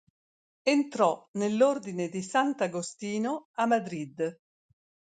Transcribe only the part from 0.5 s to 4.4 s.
Entrò nell'ordine di Sant'Agostino a Madrid.